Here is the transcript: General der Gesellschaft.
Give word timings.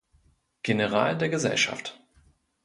General 0.63 1.15
der 1.15 1.29
Gesellschaft. 1.29 2.01